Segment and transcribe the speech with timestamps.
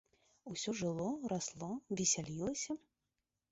[0.53, 2.79] Усё жыло, расло, весялілася.